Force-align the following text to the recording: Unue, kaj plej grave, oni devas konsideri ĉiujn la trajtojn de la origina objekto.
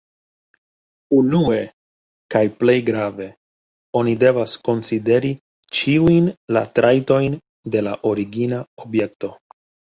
Unue, 1.17 1.59
kaj 2.35 2.41
plej 2.63 2.75
grave, 2.87 3.27
oni 4.01 4.17
devas 4.25 4.57
konsideri 4.69 5.33
ĉiujn 5.81 6.33
la 6.59 6.67
trajtojn 6.81 7.39
de 7.77 7.89
la 7.91 7.97
origina 8.17 8.67
objekto. 8.89 9.35